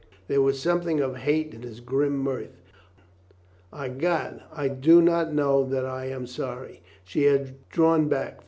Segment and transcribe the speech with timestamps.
[0.27, 2.59] There was something of hate in his grim mirth.
[3.71, 8.39] "I'gad, I do not know that I am sorry." She had drawn back.